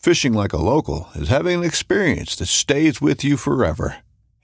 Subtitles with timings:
[0.00, 3.96] Fishing like a local is having an experience that stays with you forever.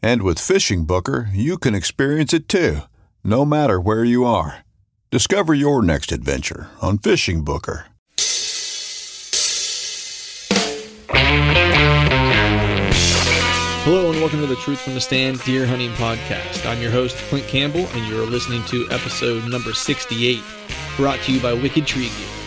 [0.03, 2.81] And with Fishing Booker, you can experience it too,
[3.25, 4.67] no matter where you are.
[5.11, 7.87] Discover your next adventure on Fishing Booker.
[13.87, 16.67] Hello and welcome to the Truth from the Stand Deer Hunting Podcast.
[16.67, 20.43] I'm your host, Clint Campbell, and you're listening to episode number 68,
[20.99, 22.46] brought to you by Wicked Tree Gear.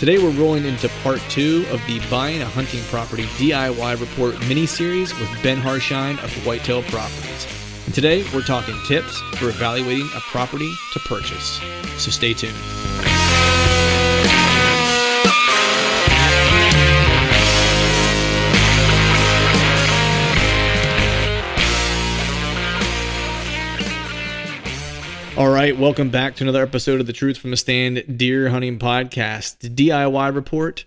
[0.00, 5.12] Today we're rolling into part two of the Buying a Hunting Property DIY Report mini-series
[5.20, 7.46] with Ben Harshine of Whitetail Properties.
[7.84, 11.60] And today we're talking tips for evaluating a property to purchase.
[11.98, 12.56] So stay tuned.
[25.40, 28.78] All right, welcome back to another episode of the Truth from the Stand Deer Hunting
[28.78, 30.84] Podcast, the DIY Report,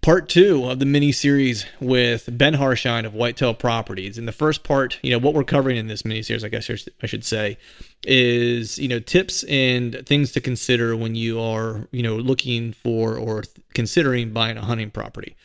[0.00, 4.16] part two of the mini series with Ben Harshine of Whitetail Properties.
[4.16, 6.70] In the first part, you know, what we're covering in this mini series, I guess
[6.70, 7.58] I should say,
[8.06, 13.18] is you know tips and things to consider when you are you know looking for
[13.18, 13.44] or
[13.74, 15.36] considering buying a hunting property.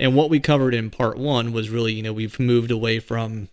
[0.00, 3.48] And what we covered in part one was really, you know, we've moved away from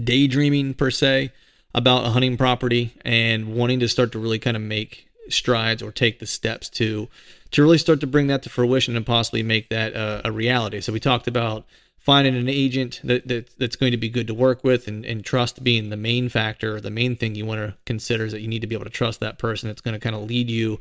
[0.00, 1.32] daydreaming per se
[1.74, 5.92] about a hunting property and wanting to start to really kind of make strides or
[5.92, 7.08] take the steps to
[7.50, 10.80] to really start to bring that to fruition and possibly make that uh, a reality.
[10.80, 11.64] So we talked about
[11.98, 15.24] finding an agent that, that that's going to be good to work with and, and
[15.24, 18.48] trust being the main factor, the main thing you want to consider is that you
[18.48, 20.78] need to be able to trust that person that's going to kind of lead you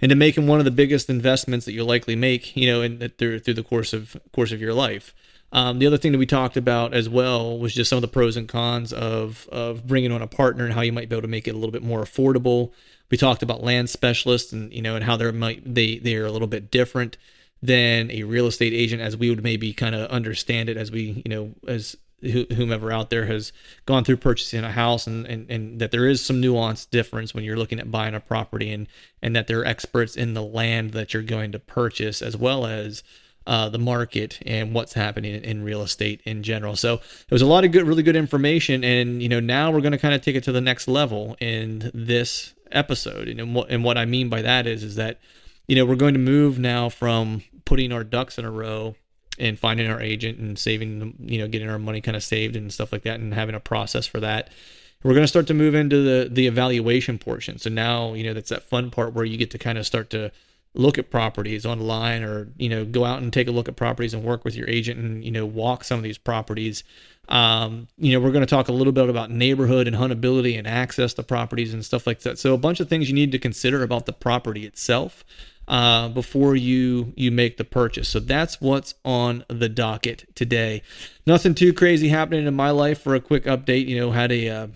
[0.00, 3.40] into making one of the biggest investments that you'll likely make, you know, in, through
[3.40, 5.14] through the course of course of your life.
[5.52, 8.08] Um, the other thing that we talked about as well was just some of the
[8.08, 11.22] pros and cons of of bringing on a partner and how you might be able
[11.22, 12.72] to make it a little bit more affordable.
[13.10, 16.26] We talked about land specialists and you know and how they might they they are
[16.26, 17.16] a little bit different
[17.62, 21.22] than a real estate agent as we would maybe kind of understand it as we
[21.24, 23.52] you know as whomever out there has
[23.86, 27.44] gone through purchasing a house and, and, and that there is some nuance difference when
[27.44, 28.86] you're looking at buying a property and
[29.22, 33.02] and that they're experts in the land that you're going to purchase as well as
[33.50, 36.76] uh, the market and what's happening in real estate in general.
[36.76, 38.84] So it was a lot of good, really good information.
[38.84, 41.36] And, you know, now we're going to kind of take it to the next level
[41.40, 43.26] in this episode.
[43.26, 45.18] And what, and what I mean by that is, is that,
[45.66, 48.94] you know, we're going to move now from putting our ducks in a row
[49.36, 52.72] and finding our agent and saving, you know, getting our money kind of saved and
[52.72, 54.50] stuff like that and having a process for that.
[55.02, 57.58] We're going to start to move into the the evaluation portion.
[57.58, 60.10] So now, you know, that's that fun part where you get to kind of start
[60.10, 60.30] to
[60.74, 64.14] look at properties online or you know go out and take a look at properties
[64.14, 66.84] and work with your agent and you know walk some of these properties.
[67.28, 70.66] Um, you know we're going to talk a little bit about neighborhood and huntability and
[70.66, 72.38] access to properties and stuff like that.
[72.38, 75.24] So a bunch of things you need to consider about the property itself
[75.70, 78.08] uh, before you you make the purchase.
[78.08, 80.82] So that's what's on the docket today.
[81.26, 83.86] Nothing too crazy happening in my life for a quick update.
[83.86, 84.66] You know had a uh,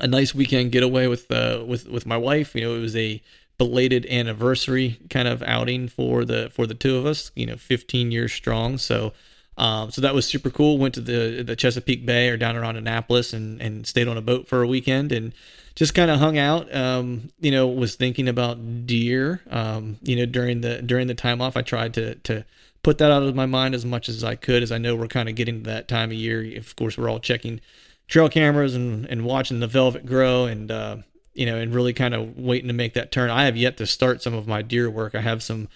[0.00, 2.54] a nice weekend getaway with uh, with with my wife.
[2.54, 3.22] You know it was a
[3.58, 7.30] belated anniversary kind of outing for the for the two of us.
[7.34, 8.78] You know, 15 years strong.
[8.78, 9.12] So.
[9.56, 10.78] Um, so that was super cool.
[10.78, 14.20] Went to the the Chesapeake Bay or down around Annapolis and and stayed on a
[14.20, 15.32] boat for a weekend and
[15.76, 16.74] just kind of hung out.
[16.74, 19.42] Um, you know, was thinking about deer.
[19.48, 22.44] Um, you know, during the during the time off, I tried to to
[22.84, 25.08] put that out of my mind as much as I could, as I know we're
[25.08, 26.56] kind of getting to that time of year.
[26.56, 27.60] Of course, we're all checking
[28.06, 30.98] trail cameras and, and watching the velvet grow and, uh,
[31.34, 33.30] you know, and really kind of waiting to make that turn.
[33.30, 35.14] I have yet to start some of my deer work.
[35.14, 35.68] I have some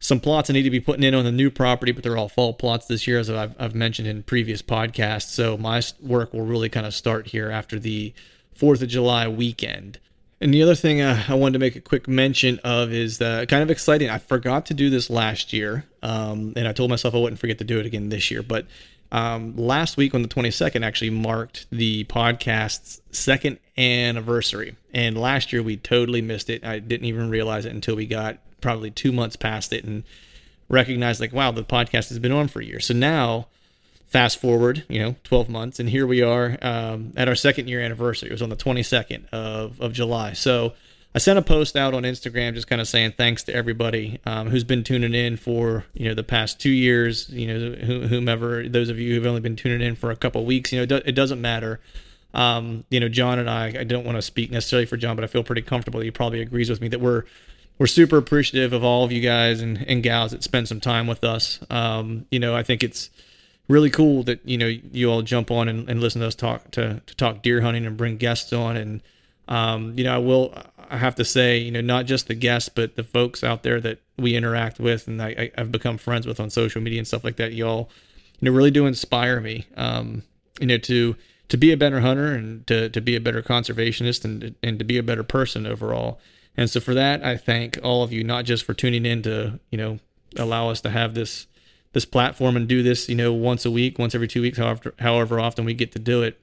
[0.00, 2.28] some plots I need to be putting in on the new property, but they're all
[2.28, 5.30] fall plots this year, as I've, I've mentioned in previous podcasts.
[5.30, 8.14] So my work will really kind of start here after the
[8.54, 9.98] Fourth of July weekend.
[10.40, 13.44] And the other thing uh, I wanted to make a quick mention of is uh,
[13.48, 14.08] kind of exciting.
[14.08, 17.58] I forgot to do this last year, um, and I told myself I wouldn't forget
[17.58, 18.42] to do it again this year.
[18.42, 18.66] But
[19.10, 24.76] um, last week on the 22nd actually marked the podcast's second anniversary.
[24.92, 26.64] And last year we totally missed it.
[26.64, 30.04] I didn't even realize it until we got probably two months past it and
[30.68, 32.80] recognized, like, wow, the podcast has been on for a year.
[32.80, 33.46] So now,
[34.06, 37.80] fast forward, you know, 12 months, and here we are um, at our second year
[37.80, 38.28] anniversary.
[38.28, 40.32] It was on the 22nd of, of July.
[40.34, 40.74] So
[41.14, 44.50] I sent a post out on Instagram just kind of saying thanks to everybody um,
[44.50, 48.90] who's been tuning in for, you know, the past two years, you know, whomever, those
[48.90, 51.40] of you who've only been tuning in for a couple weeks, you know, it, doesn't
[51.40, 51.80] matter.
[52.34, 55.24] Um, you know, John and I, I don't want to speak necessarily for John, but
[55.24, 56.00] I feel pretty comfortable.
[56.00, 57.24] He probably agrees with me that we're
[57.78, 61.06] we're super appreciative of all of you guys and, and gals that spend some time
[61.06, 61.60] with us.
[61.70, 63.08] Um, you know, I think it's
[63.68, 66.70] really cool that you know you all jump on and, and listen to us talk
[66.72, 69.02] to, to talk deer hunting and bring guests on and
[69.46, 70.54] um, you know I will
[70.88, 73.80] I have to say you know not just the guests but the folks out there
[73.80, 77.24] that we interact with and I, I've become friends with on social media and stuff
[77.24, 77.90] like that y'all
[78.40, 80.22] you know really do inspire me um,
[80.60, 81.16] you know to
[81.48, 84.84] to be a better hunter and to, to be a better conservationist and and to
[84.84, 86.20] be a better person overall
[86.58, 89.60] and so for that, I thank all of you, not just for tuning in to,
[89.70, 90.00] you know,
[90.36, 91.46] allow us to have this
[91.92, 94.92] this platform and do this, you know, once a week, once every two weeks, however
[94.98, 96.40] however often we get to do it.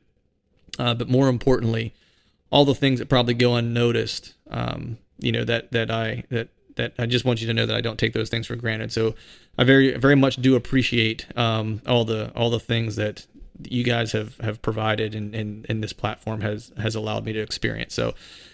[0.80, 1.94] Uh, but more importantly,
[2.50, 6.94] all the things that probably go unnoticed, um, you know, that that I that that
[7.00, 8.92] I just want you to know that I don't take those things for granted.
[8.92, 9.16] So
[9.58, 13.26] I very very much do appreciate um, all the all the things that
[13.64, 17.40] you guys have have provided and, and and this platform has has allowed me to
[17.40, 17.94] experience.
[17.94, 18.14] So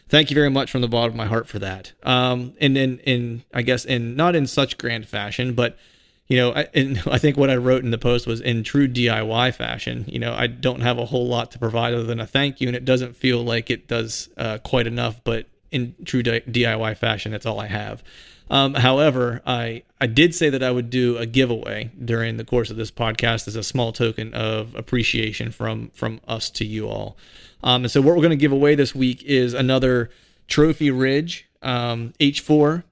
[0.09, 1.93] thank you very much from the bottom of my heart for that.
[2.03, 5.77] Um, and then in, I guess in not in such grand fashion, but
[6.27, 6.67] you know, I,
[7.07, 10.05] I think what I wrote in the post was in true DIY fashion.
[10.07, 12.67] You know, I don't have a whole lot to provide other than a thank you,
[12.67, 15.21] and it doesn't feel like it does uh, quite enough.
[15.23, 18.03] But in true DIY fashion, that's all I have.
[18.49, 22.69] Um, however, I I did say that I would do a giveaway during the course
[22.69, 27.17] of this podcast as a small token of appreciation from from us to you all.
[27.63, 30.09] Um, and so what we're going to give away this week is another
[30.47, 32.83] Trophy Ridge um, H4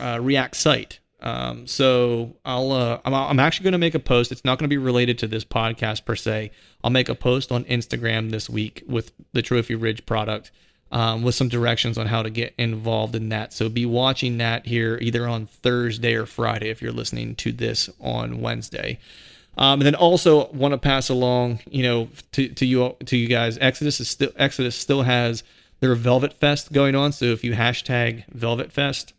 [0.00, 1.00] uh, React sight.
[1.20, 4.30] Um, so I'll uh, I'm, I'm actually going to make a post.
[4.30, 6.52] It's not going to be related to this podcast per se.
[6.84, 10.52] I'll make a post on Instagram this week with the Trophy Ridge product
[10.90, 13.52] um, with some directions on how to get involved in that.
[13.52, 17.90] So be watching that here either on Thursday or Friday if you're listening to this
[18.00, 18.98] on Wednesday.
[19.56, 23.26] Um, and then also want to pass along, you know, to, to you to you
[23.26, 23.58] guys.
[23.58, 25.42] Exodus is still Exodus still has
[25.80, 27.12] their Velvet Fest going on.
[27.12, 29.14] So if you hashtag Velvet Fest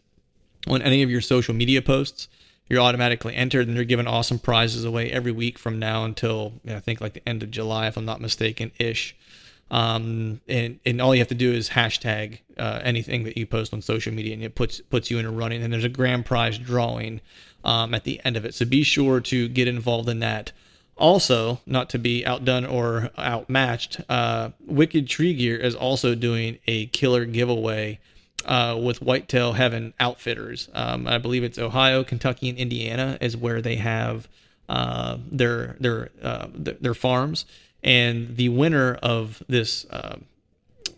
[0.68, 2.30] on any of your social media posts,
[2.70, 6.72] you're automatically entered, and they're giving awesome prizes away every week from now until you
[6.72, 9.16] know, I think like the end of July, if I'm not mistaken, ish.
[9.72, 13.74] Um, and and all you have to do is hashtag uh, anything that you post
[13.74, 15.64] on social media, and it puts puts you in a running.
[15.64, 17.22] And there's a grand prize drawing
[17.64, 18.54] um, at the end of it.
[18.56, 20.52] So be sure to get involved in that.
[20.98, 26.88] Also, not to be outdone or outmatched, uh, Wicked Tree Gear is also doing a
[26.88, 28.00] killer giveaway
[28.46, 30.68] uh, with Whitetail Heaven Outfitters.
[30.74, 34.28] Um, I believe it's Ohio, Kentucky, and Indiana is where they have
[34.68, 37.46] uh, their their uh, their farms
[37.84, 40.18] and the winner of this uh,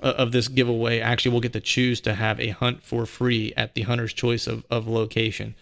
[0.02, 3.76] of this giveaway actually will get to choose to have a hunt for free at
[3.76, 5.54] the hunter's choice of, of location.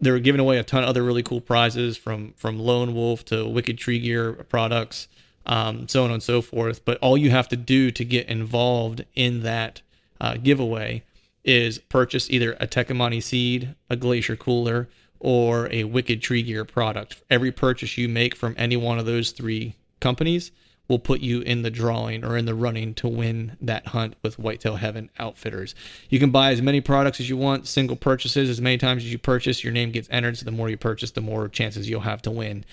[0.00, 3.48] They're giving away a ton of other really cool prizes from from Lone Wolf to
[3.48, 5.08] Wicked Tree Gear products,
[5.46, 6.84] um, so on and so forth.
[6.84, 9.80] But all you have to do to get involved in that
[10.20, 11.02] uh, giveaway
[11.44, 17.22] is purchase either a Tecomate seed, a Glacier cooler, or a Wicked Tree Gear product.
[17.30, 20.52] Every purchase you make from any one of those three companies
[20.88, 24.38] will put you in the drawing or in the running to win that hunt with
[24.38, 25.74] Whitetail Heaven Outfitters.
[26.08, 29.12] You can buy as many products as you want, single purchases, as many times as
[29.12, 30.38] you purchase, your name gets entered.
[30.38, 32.64] So the more you purchase, the more chances you'll have to win.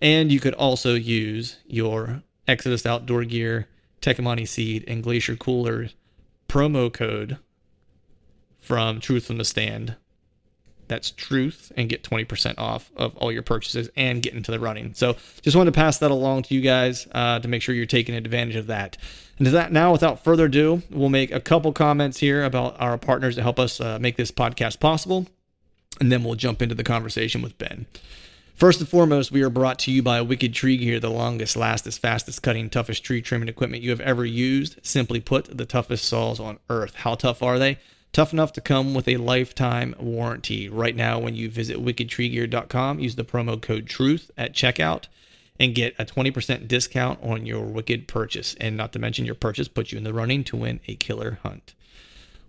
[0.00, 3.66] And you could also use your Exodus Outdoor Gear,
[4.00, 5.88] Tecomate Seed, and Glacier Cooler
[6.48, 7.38] promo code
[8.60, 9.96] from Truth from the Stand
[10.88, 14.94] that's truth and get 20% off of all your purchases and get into the running.
[14.94, 17.86] So just wanted to pass that along to you guys uh, to make sure you're
[17.86, 18.96] taking advantage of that.
[19.38, 22.96] And to that now, without further ado, we'll make a couple comments here about our
[22.98, 25.26] partners to help us uh, make this podcast possible.
[26.00, 27.86] And then we'll jump into the conversation with Ben.
[28.54, 32.00] First and foremost, we are brought to you by Wicked Tree Gear, the longest, lastest,
[32.00, 34.78] fastest cutting, toughest tree trimming equipment you have ever used.
[34.86, 36.94] Simply put, the toughest saws on earth.
[36.94, 37.78] How tough are they?
[38.14, 40.68] Tough enough to come with a lifetime warranty.
[40.68, 45.06] Right now, when you visit wickedtreegear.com, use the promo code TRUTH at checkout
[45.58, 48.54] and get a 20% discount on your Wicked purchase.
[48.60, 51.40] And not to mention, your purchase puts you in the running to win a killer
[51.42, 51.74] hunt.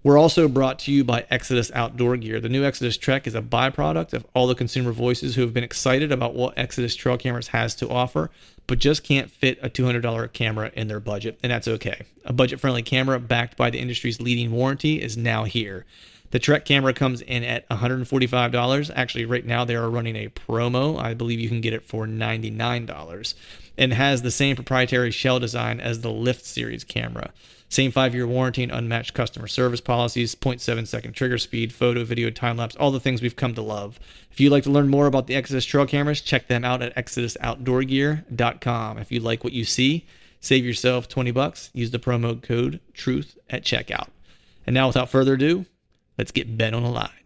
[0.06, 2.40] We're also brought to you by Exodus Outdoor Gear.
[2.40, 5.64] The new Exodus Trek is a byproduct of all the consumer voices who have been
[5.64, 8.30] excited about what Exodus trail cameras has to offer,
[8.68, 12.06] but just can't fit a $200 camera in their budget, and that's okay.
[12.24, 15.88] A budget friendly camera backed by the industry's leading warranty is now here.
[16.30, 18.92] The Trek camera comes in at $145.
[18.96, 21.02] Actually, right now they are running a promo.
[21.02, 23.34] I believe you can get it for $99
[23.80, 27.32] and has the same proprietary shell design as the Lift series camera.
[27.70, 32.30] Same five year warranty and unmatched customer service policies, 0.7 second trigger speed, photo, video,
[32.30, 34.00] time lapse, all the things we've come to love.
[34.32, 36.96] If you'd like to learn more about the Exodus trail cameras, check them out at
[36.96, 38.98] exodusoutdoorgear.com.
[39.00, 40.06] If you like what you see,
[40.40, 41.72] save yourself 20 bucks.
[41.74, 44.08] Use the promo code TRUTH at checkout.
[44.68, 45.66] And now, without further ado,
[46.18, 47.25] let's get Ben on the line.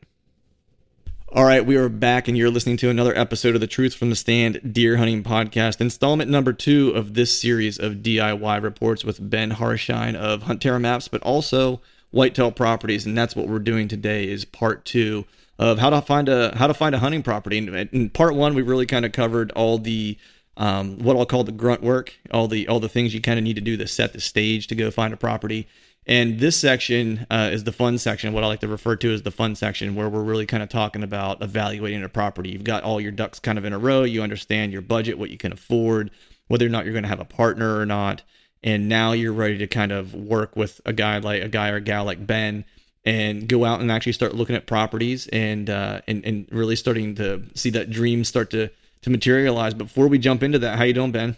[1.32, 4.10] All right, we are back, and you're listening to another episode of the Truth from
[4.10, 9.30] the Stand Deer Hunting Podcast, installment number two of this series of DIY reports with
[9.30, 14.28] Ben Harshine of Huntera Maps, but also Whitetail Properties, and that's what we're doing today.
[14.28, 15.26] Is part two
[15.60, 17.60] of how to find a how to find a hunting property.
[17.60, 20.18] In part one, we really kind of covered all the
[20.58, 23.44] um, what I'll call the grunt work, all the all the things you kind of
[23.44, 25.68] need to do to set the stage to go find a property.
[26.10, 29.22] And this section uh, is the fun section, what I like to refer to as
[29.22, 32.50] the fun section, where we're really kind of talking about evaluating a property.
[32.50, 34.02] You've got all your ducks kind of in a row.
[34.04, 36.10] You understand your budget, what you can afford,
[36.48, 38.24] whether or not you're going to have a partner or not.
[38.64, 41.76] And now you're ready to kind of work with a guy like a guy or
[41.76, 42.66] a gal like Ben
[43.06, 47.14] and go out and actually start looking at properties and uh, and and really starting
[47.16, 48.72] to see that dream start to
[49.04, 49.76] to materialize.
[49.76, 51.38] Before we jump into that, how you doing, Ben?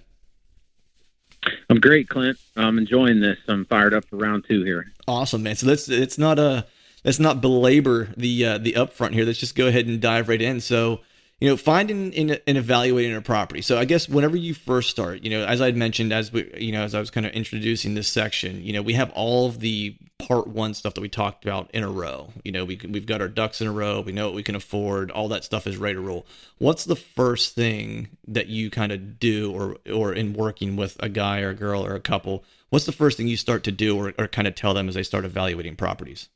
[1.70, 2.38] I'm great, Clint.
[2.56, 3.38] I'm enjoying this.
[3.48, 4.92] I'm fired up for round two here.
[5.08, 5.56] Awesome, man.
[5.56, 6.66] So let's it's not a
[7.04, 9.26] let's not belabor the uh, the upfront here.
[9.26, 10.62] Let's just go ahead and dive right in.
[10.62, 11.02] So
[11.42, 13.64] you know, finding and, and evaluating a property.
[13.64, 16.72] So I guess whenever you first start, you know, as I'd mentioned, as we, you
[16.72, 19.60] know, as I was kind of introducing this section, you know, we have all of
[19.60, 22.32] the part one stuff that we talked about in a row.
[22.44, 24.02] You know, we we've got our ducks in a row.
[24.02, 25.10] We know what we can afford.
[25.10, 26.28] All that stuff is ready to roll.
[26.60, 31.10] What's the first thing that you kind of do, or or in working with a
[31.10, 32.44] guy or a girl or a couple?
[32.70, 34.94] What's the first thing you start to do, or, or kind of tell them as
[34.94, 36.30] they start evaluating properties?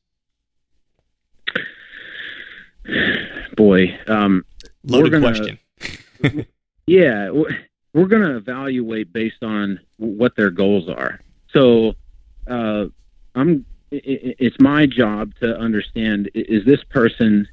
[3.56, 4.44] Boy, um,
[4.88, 6.46] Loaded gonna, question.
[6.88, 11.20] yeah, we're going to evaluate based on what their goals are.
[11.52, 11.96] So,
[12.48, 12.86] uh,
[13.36, 13.66] I'm.
[13.92, 17.48] It's my job to understand: is this person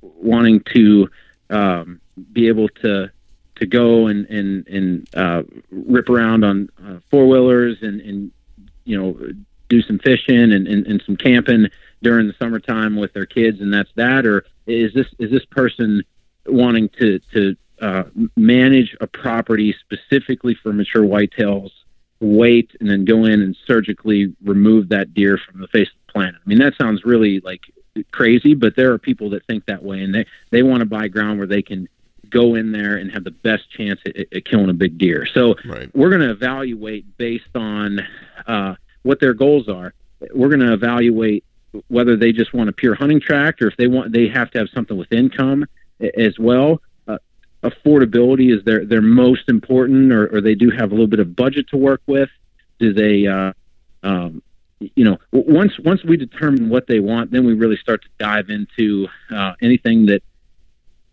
[0.00, 1.08] wanting to
[1.50, 2.00] um,
[2.32, 3.10] be able to
[3.56, 8.32] to go and and and uh, rip around on uh, four wheelers and and
[8.84, 9.18] you know
[9.68, 11.66] do some fishing and, and, and some camping
[12.02, 16.02] during the summertime with their kids, and that's that, or is this is this person
[16.46, 18.04] wanting to to uh,
[18.36, 21.70] manage a property specifically for mature whitetails,
[22.20, 26.12] wait, and then go in and surgically remove that deer from the face of the
[26.12, 26.36] planet.
[26.36, 27.62] I mean, that sounds really like
[28.10, 31.08] crazy, but there are people that think that way, and they they want to buy
[31.08, 31.88] ground where they can
[32.30, 35.26] go in there and have the best chance at, at killing a big deer.
[35.26, 35.94] So right.
[35.94, 38.00] we're going to evaluate based on
[38.46, 39.92] uh, what their goals are.
[40.32, 41.44] We're going to evaluate
[41.88, 44.58] whether they just want a pure hunting tract or if they want they have to
[44.58, 45.64] have something with income
[46.16, 46.80] as well.
[47.06, 47.18] Uh,
[47.62, 51.34] affordability is their their most important, or, or, they do have a little bit of
[51.36, 52.28] budget to work with.
[52.78, 53.52] Do they, uh,
[54.02, 54.42] um,
[54.80, 58.50] you know, once once we determine what they want, then we really start to dive
[58.50, 60.22] into uh, anything that,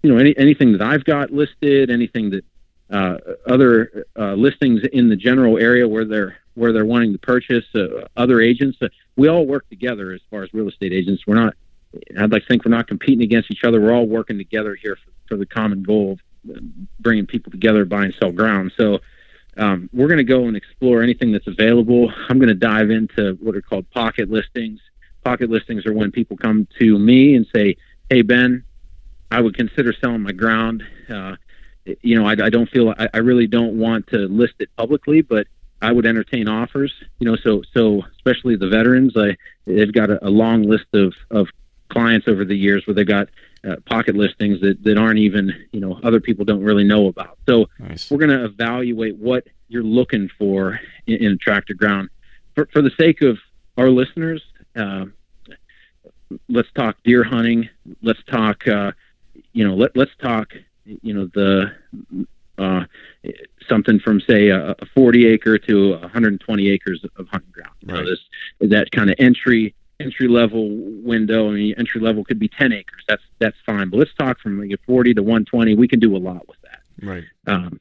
[0.02, 2.46] you know, any anything that I've got listed, anything that
[2.92, 3.18] uh,
[3.48, 8.08] other uh, listings in the general area where they're where they're wanting to purchase, uh,
[8.18, 8.78] other agents.
[9.16, 11.24] we all work together as far as real estate agents.
[11.26, 11.54] We're not
[12.20, 13.82] I'd like to think we're not competing against each other.
[13.82, 16.14] We're all working together here for, for the common goal
[16.46, 16.62] of
[17.00, 18.72] bringing people together, buy and sell ground.
[18.78, 19.00] So
[19.58, 22.12] um, we're going to go and explore anything that's available.
[22.30, 24.80] I'm going to dive into what are called pocket listings.
[25.24, 27.76] Pocket listings are when people come to me and say,
[28.10, 28.64] "Hey Ben,
[29.32, 30.84] I would consider selling my ground.
[31.10, 31.36] Uh,
[32.02, 35.22] you know, I, I don't feel I, I really don't want to list it publicly,
[35.22, 35.48] but
[35.82, 36.94] I would entertain offers.
[37.20, 41.14] You know, so so especially the veterans, I they've got a, a long list of
[41.32, 41.50] of
[41.90, 43.30] clients over the years where they got
[43.68, 47.38] uh, pocket listings that, that aren't even you know other people don't really know about.
[47.48, 48.10] So nice.
[48.10, 52.10] we're going to evaluate what you're looking for in, in a tractor ground.
[52.56, 53.38] For, for the sake of
[53.78, 54.42] our listeners,
[54.76, 55.06] uh,
[56.48, 57.70] let's talk deer hunting.
[58.02, 58.94] Let's talk uh,
[59.54, 60.54] you know let, let's talk
[60.86, 61.72] you know the
[62.58, 62.84] uh,
[63.68, 67.76] something from say a, a 40 acre to 120 acres of hunting ground.
[67.82, 68.06] You know, Right.
[68.06, 70.70] this that kind of entry entry level
[71.04, 71.50] window.
[71.50, 73.04] I mean, entry level could be 10 acres.
[73.08, 73.90] That's that's fine.
[73.90, 75.76] But let's talk from like 40 to 120.
[75.76, 76.80] We can do a lot with that.
[77.06, 77.24] Right.
[77.48, 77.80] Um,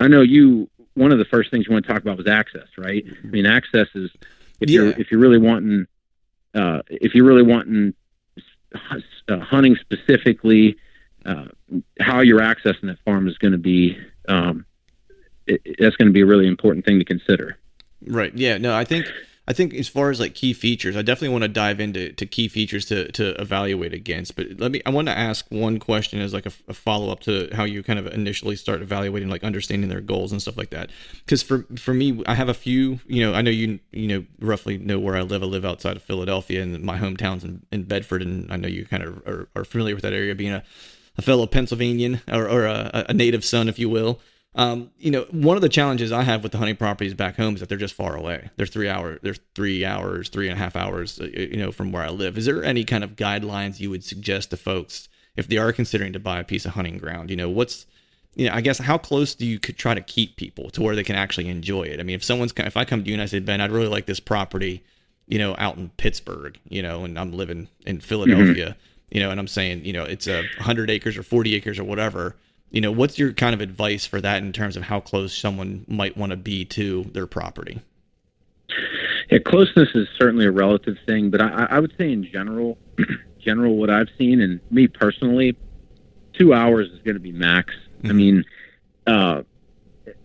[0.00, 0.68] I know you.
[0.94, 3.04] One of the first things you want to talk about was access, right?
[3.22, 4.10] I mean, access is
[4.60, 5.86] if you're if you're really wanting
[6.54, 7.94] uh, if you're really wanting
[9.28, 10.76] uh, hunting specifically,
[11.24, 11.44] uh,
[12.00, 13.96] how you're accessing that farm is going to be
[14.28, 14.64] um,
[15.46, 17.56] it- that's going to be a really important thing to consider.
[18.06, 18.34] Right.
[18.34, 18.58] Yeah.
[18.58, 19.06] No, I think
[19.48, 22.26] I think as far as like key features, I definitely want to dive into to
[22.26, 24.36] key features to to evaluate against.
[24.36, 27.20] But let me I want to ask one question as like a, a follow up
[27.20, 30.68] to how you kind of initially start evaluating like understanding their goals and stuff like
[30.70, 30.90] that.
[31.24, 33.00] Because for for me, I have a few.
[33.06, 35.42] You know, I know you you know roughly know where I live.
[35.42, 38.84] I live outside of Philadelphia, and my hometown's in, in Bedford, and I know you
[38.84, 40.62] kind of are, are familiar with that area, being a
[41.16, 44.20] a fellow Pennsylvanian or, or a, a native son, if you will.
[44.54, 47.54] Um, you know, one of the challenges I have with the hunting properties back home
[47.54, 48.50] is that they're just far away.
[48.56, 51.92] They're three hours, they're three hours, three and a half hours, uh, you know, from
[51.92, 52.38] where I live.
[52.38, 56.12] Is there any kind of guidelines you would suggest to folks if they are considering
[56.14, 57.30] to buy a piece of hunting ground?
[57.30, 57.86] You know, what's,
[58.34, 60.96] you know, I guess how close do you could try to keep people to where
[60.96, 62.00] they can actually enjoy it?
[62.00, 63.88] I mean, if someone's, if I come to you and I say, Ben, I'd really
[63.88, 64.82] like this property,
[65.26, 68.76] you know, out in Pittsburgh, you know, and I'm living in Philadelphia,
[69.10, 71.84] you know, and I'm saying, you know, it's a hundred acres or 40 acres or
[71.84, 72.34] whatever,
[72.70, 75.84] you know, what's your kind of advice for that in terms of how close someone
[75.88, 77.80] might want to be to their property?
[79.30, 82.78] Yeah, closeness is certainly a relative thing, but I, I would say in general,
[83.38, 85.56] general what I've seen, and me personally,
[86.32, 87.74] two hours is going to be max.
[88.04, 88.14] I Mhm.
[88.14, 88.44] mean,
[89.06, 89.42] uh,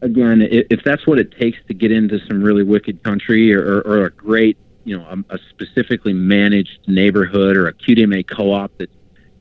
[0.02, 3.82] again, if, if that's what it takes to get into some really wicked country or,
[3.82, 8.92] or a great, you know, a, a specifically managed neighborhood or a QDMA co-op that's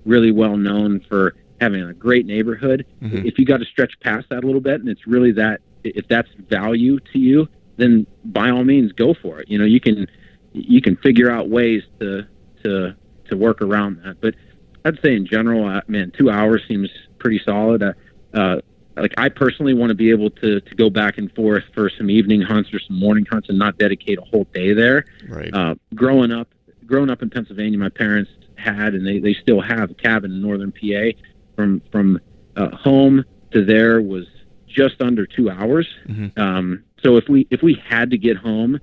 [0.05, 3.25] really well known for having a great neighborhood, Mhm.
[3.25, 6.07] if you got to stretch past that a little bit, and it's really that, if
[6.09, 9.49] that's value to you, then by all means go for it.
[9.49, 10.07] You know, you can
[10.55, 12.27] you can figure out ways to
[12.65, 12.95] to
[13.29, 14.17] to work around that.
[14.21, 14.35] But
[14.85, 17.83] I'd say in general, uh, man, two hours seems pretty solid.
[17.83, 17.93] Uh,
[18.35, 18.61] uh,
[18.97, 22.11] like I personally want to be able to to go back and forth for some
[22.11, 25.05] evening hunts or some morning hunts and not dedicate a whole day there.
[25.29, 25.51] Right.
[25.55, 26.49] Uh, growing up,
[26.87, 30.43] growing up in Pennsylvania, my parents had and they, they still have a cabin in
[30.43, 31.11] northern PA.
[31.57, 32.21] From from
[32.57, 34.27] uh, home to there was
[34.67, 35.87] just under two hours.
[36.09, 36.39] Mhm.
[36.39, 38.81] Um, so if we if we had to get home,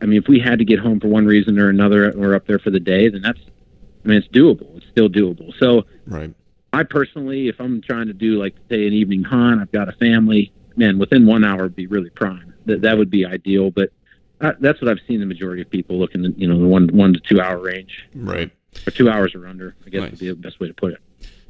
[0.00, 2.46] I mean, if we had to get home for one reason or another, or up
[2.46, 3.40] there for the day, then that's
[4.04, 4.76] I mean, it's doable.
[4.76, 5.52] It's still doable.
[5.58, 6.32] So right.
[6.72, 9.92] I personally, if I'm trying to do like say an evening hunt, I've got a
[9.92, 12.52] family, man, within one hour would be really prime.
[12.66, 13.70] That that would be ideal.
[13.70, 13.90] But
[14.40, 16.88] uh, that's what I've seen the majority of people looking, at, you know, the one
[16.88, 18.50] one to two hour range, Right.
[18.86, 19.74] or two hours or under.
[19.86, 20.10] I guess Nice.
[20.10, 20.98] would be the best way to put it.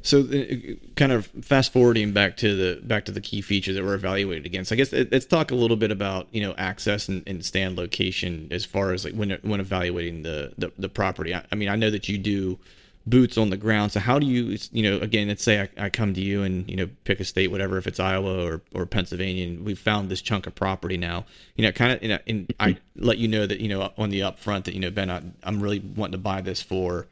[0.07, 3.83] So, uh, kind of fast forwarding back to the back to the key features that
[3.83, 4.71] we're evaluated against.
[4.71, 7.77] I guess uh, let's talk a little bit about you know access and, and stand
[7.77, 11.35] location as far as like when when evaluating the the, the property.
[11.35, 12.57] I, I mean, I know that you do
[13.05, 13.91] boots on the ground.
[13.91, 15.27] So how do you you know again?
[15.27, 17.85] Let's say I, I come to you and you know pick a state, whatever, if
[17.85, 21.25] it's Iowa or or Pennsylvania, and we've found this chunk of property now.
[21.57, 24.09] You know, kind of, you know, and I let you know that you know on
[24.09, 27.07] the upfront that you know Ben, I, I'm really wanting to buy this for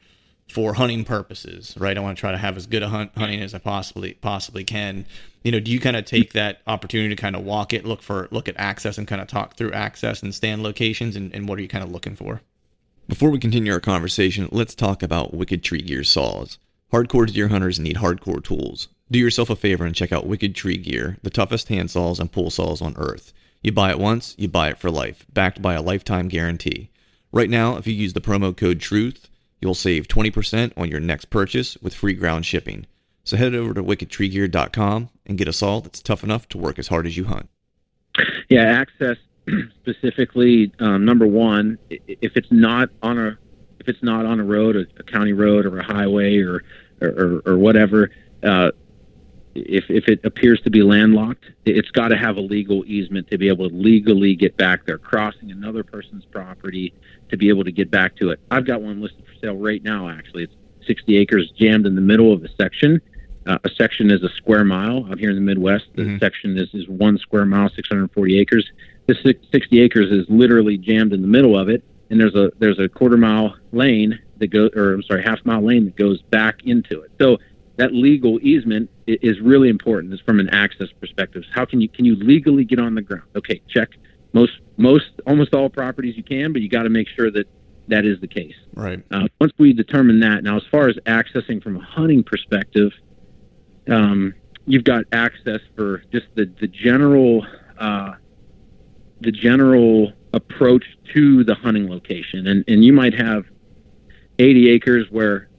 [0.48, 1.98] for hunting purposes, right?
[1.98, 4.64] I want to try to have as good a hunt hunting as I possibly possibly
[4.64, 5.06] can.
[5.44, 8.02] You know, do you kind of take that opportunity to kind of walk it, look
[8.02, 11.48] for look at access, and kind of talk through access and stand locations, and, and
[11.50, 12.42] what are you kind of looking for?
[13.08, 16.58] Before we continue our conversation, let's talk about Wicked Tree Gear saws.
[16.92, 18.88] Hardcore deer hunters need hardcore tools.
[19.12, 22.32] Do yourself a favor and check out Wicked Tree Gear, the toughest hand saws and
[22.32, 23.34] pull saws on earth.
[23.62, 26.90] You buy it once, you buy it for life, backed by a lifetime guarantee.
[27.32, 29.30] Right now, if you use the promo code TRUTH,
[29.62, 32.86] you'll save 20% on your next purchase with free ground shipping.
[33.24, 36.88] So head over to wickedtreegear.com and get a saw that's tough enough to work as
[36.88, 37.50] hard as you hunt.
[38.50, 39.18] Yeah, access
[39.82, 40.72] specifically.
[40.80, 43.38] Um, number one, if it's not on a
[43.80, 46.64] if it's not on a road, a, a county road or a highway or
[47.02, 48.10] or, or, or whatever,
[48.44, 48.72] uh,
[49.56, 53.30] if if it appears to be landlocked, it- it's got to have a legal easement
[53.32, 56.94] to be able to legally get back there, crossing another person's property
[57.30, 58.40] to be able to get back to it.
[58.52, 60.10] I've got one listed for sale right now.
[60.10, 63.02] Actually, it's 60 acres jammed in the middle of a section.
[63.48, 65.86] Uh, a section is a square mile out here in the Midwest.
[65.96, 66.20] The Mhm.
[66.20, 68.70] section is, is one square mile, 640 acres.
[69.08, 69.18] This
[69.52, 72.90] 60 acres is literally jammed in the middle of it, and there's a there's a
[72.90, 77.02] quarter mile lane that goes, or I'm sorry, half mile lane that goes back into
[77.02, 77.12] it.
[77.22, 77.38] So
[77.78, 80.14] that legal easement is really important.
[80.14, 81.44] Is from an access perspective.
[81.54, 83.28] How can you can you legally get on the ground?
[83.36, 83.90] Okay, check.
[84.34, 87.48] Most most almost all properties you can, but you got to make sure that
[87.88, 88.56] that is the case.
[88.74, 89.04] Right.
[89.12, 92.92] Uh, once we determine that, now as far as accessing from a hunting perspective,
[93.90, 94.34] um,
[94.66, 97.46] you've got access for just the the general
[97.78, 98.14] uh,
[99.22, 103.46] the general approach to the hunting location, and and you might have
[104.40, 105.50] 80 acres where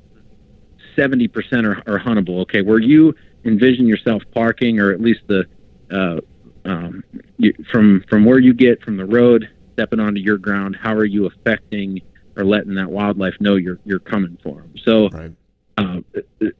[0.96, 2.40] 70% are, are huntable.
[2.42, 5.44] Okay, where you envision yourself parking, or at least the
[5.90, 6.20] uh,
[6.64, 7.04] um,
[7.38, 11.04] you, from from where you get from the road stepping onto your ground, how are
[11.04, 12.00] you affecting
[12.36, 14.74] or letting that wildlife know you're you're coming for them?
[14.84, 15.32] So, right.
[15.78, 16.00] uh,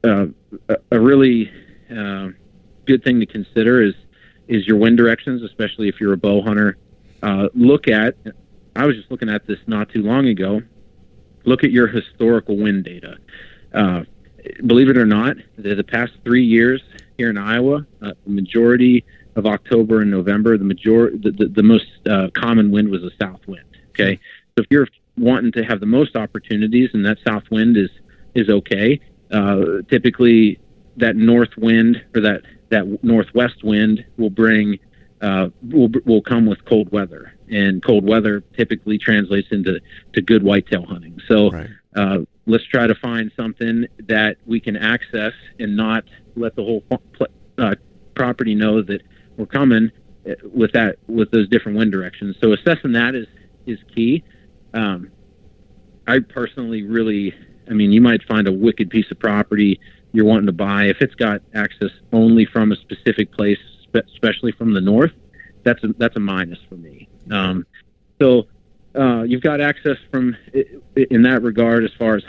[0.03, 0.25] uh,
[0.91, 1.51] a really
[1.89, 2.29] uh,
[2.85, 3.93] good thing to consider is
[4.47, 6.77] is your wind directions, especially if you're a bow hunter.
[7.21, 8.15] Uh, look at.
[8.75, 10.61] I was just looking at this not too long ago.
[11.45, 13.17] Look at your historical wind data.
[13.73, 14.03] Uh,
[14.65, 16.81] believe it or not, the, the past three years
[17.17, 21.63] here in Iowa, uh, the majority of October and November, the major the, the, the
[21.63, 23.65] most uh, common wind was a south wind.
[23.89, 24.19] Okay,
[24.55, 27.89] so if you're wanting to have the most opportunities, and that south wind is
[28.35, 28.99] is okay.
[29.31, 30.59] Uh, typically,
[30.97, 34.79] that north wind or that that northwest wind will bring
[35.21, 39.79] uh, will will come with cold weather, and cold weather typically translates into
[40.13, 41.19] to good whitetail hunting.
[41.27, 41.51] So.
[41.51, 41.69] Right.
[41.95, 46.03] Uh, let's try to find something that we can access and not
[46.35, 46.83] let the whole
[47.57, 47.75] uh,
[48.15, 49.01] property know that
[49.37, 49.91] we're coming
[50.27, 52.35] uh, with that with those different wind directions.
[52.41, 53.27] So assessing that is
[53.65, 54.23] is key.
[54.73, 55.11] Um,
[56.07, 57.35] I personally really,
[57.69, 59.79] I mean, you might find a wicked piece of property
[60.13, 63.59] you're wanting to buy if it's got access only from a specific place,
[63.93, 65.11] especially from the north.
[65.63, 67.07] That's a that's a minus for me.
[67.29, 67.65] Um,
[68.21, 68.47] so
[68.97, 70.35] uh, you've got access from
[70.95, 72.23] in that regard as far as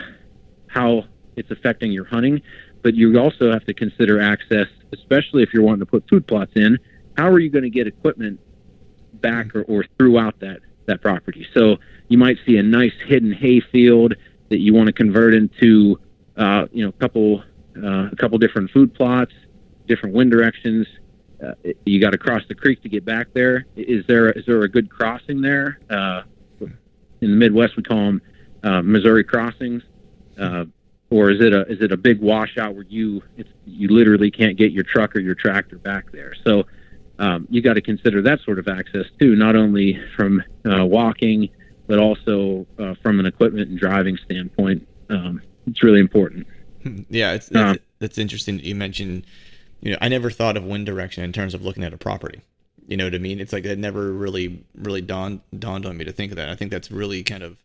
[0.67, 1.03] how
[1.35, 2.41] it's affecting your hunting,
[2.83, 6.51] but you also have to consider access, especially if you're wanting to put food plots
[6.55, 6.77] in
[7.19, 8.39] how are you going to get equipment
[9.15, 11.45] back or, or throughout that that property?
[11.53, 11.77] So
[12.07, 14.15] you might see a nice hidden hay field
[14.47, 15.99] that you want to convert into,
[16.37, 17.43] uh, you know, a couple
[17.77, 19.33] uh, a couple different food plots,
[19.85, 20.87] different wind directions.
[21.43, 21.53] Uh,
[21.85, 23.65] you got to cross the creek to get back there.
[23.75, 25.79] Is there is there a good crossing there?
[27.21, 28.21] In the Midwest, we call them
[28.63, 29.83] uh, Missouri crossings,
[30.39, 30.65] uh,
[31.09, 34.57] or is it a is it a big washout where you it's, you literally can't
[34.57, 36.33] get your truck or your tractor back there?
[36.43, 36.65] So
[37.19, 41.49] um, you got to consider that sort of access too, not only from uh, walking,
[41.87, 44.87] but also uh, from an equipment and driving standpoint.
[45.09, 46.47] Um, it's really important.
[47.09, 49.25] Yeah, it's, that's, uh, that's interesting that you mentioned.
[49.81, 52.39] You know, I never thought of wind direction in terms of looking at a property.
[52.89, 53.39] You know what I mean?
[53.39, 56.49] It's like that never really, really dawned dawned on me to think of that.
[56.49, 57.57] I think that's really kind of,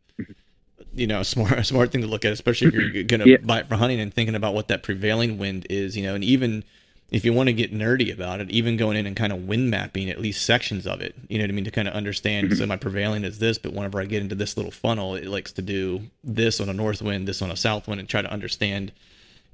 [0.94, 3.36] you know, a smart a smart thing to look at, especially if you're gonna yeah.
[3.38, 5.96] buy it for hunting and thinking about what that prevailing wind is.
[5.96, 6.62] You know, and even
[7.10, 9.70] if you want to get nerdy about it, even going in and kind of wind
[9.70, 12.48] mapping at least sections of it, you know what I mean, to kind of understand.
[12.48, 12.58] Mm-hmm.
[12.58, 15.52] So my prevailing is this, but whenever I get into this little funnel, it likes
[15.52, 18.30] to do this on a north wind, this on a south wind, and try to
[18.30, 18.92] understand.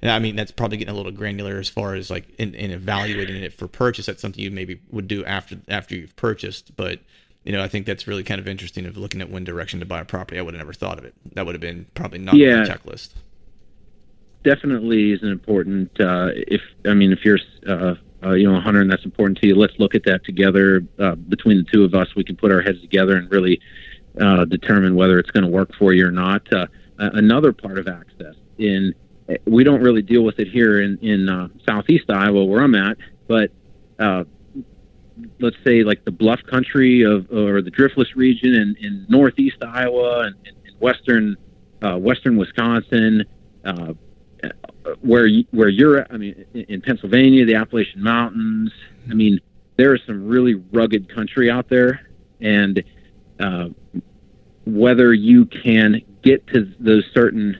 [0.03, 3.43] I mean, that's probably getting a little granular as far as like in, in evaluating
[3.43, 4.07] it for purchase.
[4.07, 6.99] That's something you maybe would do after after you've purchased, but
[7.43, 9.85] you know, I think that's really kind of interesting of looking at wind direction to
[9.85, 10.39] buy a property.
[10.39, 11.13] I would have never thought of it.
[11.33, 12.57] That would have been probably not yeah.
[12.57, 13.09] on the checklist
[14.43, 15.89] definitely is an important.
[15.99, 19.39] Uh, if I mean, if you're uh, uh, you know a hunter and that's important
[19.39, 20.83] to you, let's look at that together.
[20.99, 23.59] Uh, between the two of us, we can put our heads together and really
[24.19, 26.51] uh, determine whether it's going to work for you or not.
[26.51, 28.93] Uh, another part of access in
[29.45, 33.51] we don't really deal with it here in in southeast Iowa where I'm at, but
[35.39, 40.27] let's say like the bluff country of or the driftless region in, in northeast Iowa
[40.27, 40.35] and,
[40.79, 41.37] western
[41.81, 43.23] western Wisconsin.
[43.63, 43.93] Uh,
[45.01, 48.71] where you, where you're at, I mean, in Pennsylvania, the Appalachian Mountains.
[49.09, 49.39] I mean,
[49.77, 52.07] there is some really rugged country out there,
[52.39, 52.83] and
[53.39, 53.69] uh,
[54.65, 57.59] whether you can get to those certain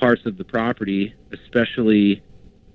[0.00, 2.22] parts of the property, especially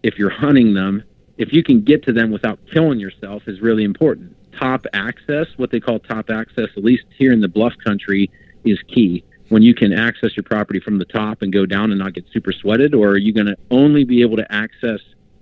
[0.03, 1.03] if you're hunting them,
[1.37, 4.35] if you can get to them without killing yourself, is really important.
[4.57, 8.31] Top access, what they call top access, at least here in the bluff country,
[8.63, 11.99] is key when you can access your property from the top and go down and
[11.99, 14.99] not get super sweated, or are you going to only be able to access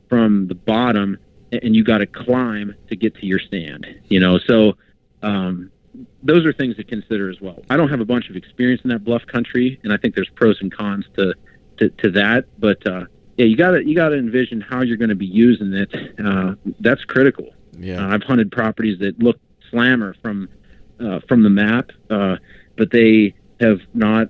[0.10, 1.18] from the bottom
[1.52, 3.86] and you got to climb to get to your stand?
[4.10, 4.74] You know, so
[5.22, 5.72] um,
[6.22, 7.64] those are things to consider as well.
[7.70, 10.30] I don't have a bunch of experience in that bluff country, and I think there's
[10.30, 11.34] pros and cons to
[11.78, 13.06] to, to that, but uh,
[13.38, 15.94] yeah, you got to you got to envision how you're going to be using it.
[16.24, 17.54] Uh, that's critical.
[17.78, 19.40] Yeah, uh, I've hunted properties that look
[19.72, 20.50] slammer from
[21.00, 22.38] uh, from the map, uh,
[22.78, 24.30] but they have not.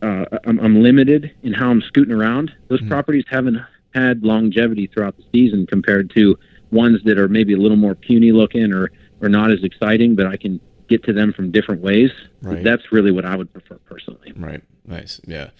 [0.00, 2.52] Uh, I'm, I'm, limited in how I'm scooting around.
[2.68, 3.58] Those mm properties haven't
[3.94, 6.38] had longevity throughout the season compared to
[6.70, 10.26] ones that are maybe a little more puny looking or or not as exciting, but
[10.26, 12.10] I can get to them from different ways.
[12.40, 12.64] Right.
[12.64, 14.32] That's really what I would prefer personally.
[14.36, 14.62] Right.
[14.86, 15.20] Nice.
[15.26, 15.50] Yeah.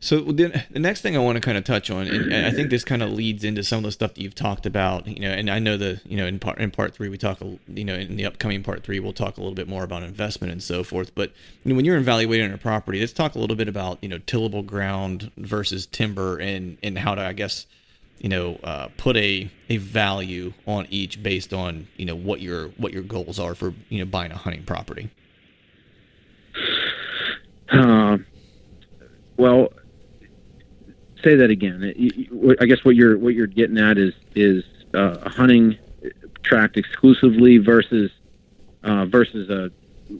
[0.00, 2.70] So then the next thing I want to kind of touch on, and I think
[2.70, 5.30] this kind of leads into some of the stuff that you've talked about, you know,
[5.30, 7.94] and I know the, you know, in part in part three we talk, you know,
[7.94, 10.84] in the upcoming part three we'll talk a little bit more about investment and so
[10.84, 11.12] forth.
[11.16, 11.32] But
[11.64, 14.18] you know, when you're evaluating a property, let's talk a little bit about you know
[14.18, 17.66] tillable ground versus timber and and how to I guess
[18.18, 22.68] you know uh, put a a value on each based on you know what your
[22.76, 25.10] what your goals are for you know buying a hunting property.
[27.70, 28.18] Uh,
[29.36, 29.72] well,
[31.22, 31.82] say that again.
[32.60, 35.76] I guess what you're what you're getting at is is uh, a hunting
[36.42, 38.10] tract exclusively versus
[38.84, 39.70] uh, versus a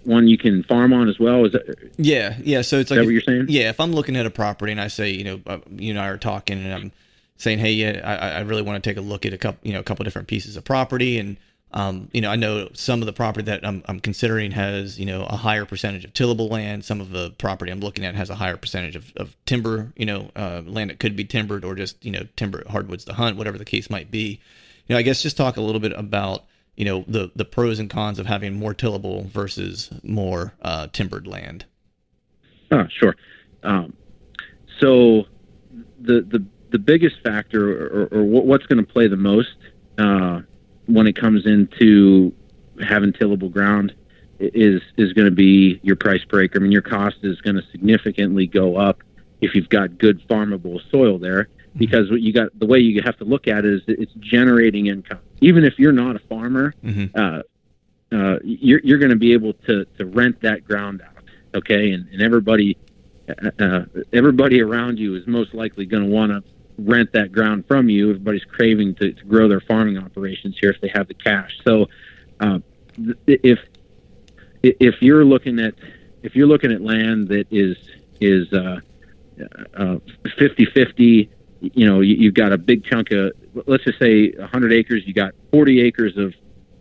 [0.05, 1.45] one you can farm on as well.
[1.45, 2.63] Is that yeah yeah?
[2.63, 3.47] So it's like if, what you're saying?
[3.49, 5.99] Yeah, if I'm looking at a property and I say you know uh, you and
[5.99, 6.93] I are talking and I'm
[7.37, 9.73] saying hey yeah I, I really want to take a look at a couple you
[9.73, 11.37] know a couple different pieces of property and
[11.73, 15.05] um, you know, I know some of the property that I'm, I'm, considering has, you
[15.05, 16.85] know, a higher percentage of tillable land.
[16.85, 20.07] Some of the property I'm looking at has a higher percentage of, of timber, you
[20.07, 23.37] know, uh, land that could be timbered or just, you know, timber hardwoods to hunt,
[23.37, 24.41] whatever the case might be.
[24.87, 27.79] You know, I guess just talk a little bit about, you know, the, the pros
[27.79, 31.67] and cons of having more tillable versus more uh, timbered land.
[32.71, 33.15] Oh, sure.
[33.63, 33.95] Um,
[34.81, 35.25] so
[36.01, 39.51] the, the, the biggest factor or, or what's going to play the most,
[39.99, 40.41] uh,
[40.89, 42.33] when it comes into
[42.83, 43.95] having tillable ground
[44.41, 46.59] is is going to be your price acre.
[46.59, 49.03] I mean, your cost is going to significantly go up
[49.41, 51.79] if you've got good farmable soil there, mm-hmm.
[51.79, 54.87] because what you got the way you have to look at it is it's generating
[54.87, 55.21] income.
[55.41, 57.07] Even if you're not a farmer, mm-hmm.
[57.19, 57.43] uh,
[58.17, 61.25] uh, you're you're going to be able to to rent that ground out.
[61.55, 62.77] Okay, and and everybody.
[63.29, 66.43] Uh, uh everybody around you is most likely going to want to
[66.79, 68.11] rent that ground from you.
[68.11, 71.59] Everybody's craving to, to grow their farming operations here if they have the cash.
[71.65, 71.89] So,
[72.41, 72.61] uh,
[73.27, 73.59] if
[74.63, 75.75] if you're looking at
[76.23, 77.77] if you're looking at land that is
[78.21, 78.81] is uh,
[79.75, 81.29] uh, 50-50,
[81.61, 83.33] you know, you, have got a big chunk of
[83.67, 85.07] let's just say 100 acres.
[85.07, 86.35] You got 40 acres of,